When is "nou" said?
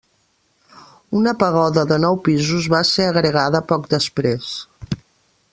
2.05-2.19